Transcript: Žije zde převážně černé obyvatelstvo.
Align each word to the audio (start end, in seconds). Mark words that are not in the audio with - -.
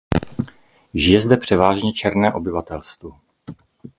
Žije 0.93 1.21
zde 1.21 1.37
převážně 1.37 1.93
černé 1.93 2.33
obyvatelstvo. 2.33 3.11